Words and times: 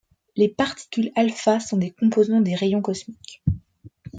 Les 0.35 0.49
particules 0.49 1.11
alpha 1.15 1.59
sont 1.59 1.77
des 1.77 1.91
composants 1.91 2.41
des 2.41 2.55
rayons 2.55 2.81
cosmiques. 2.81 3.43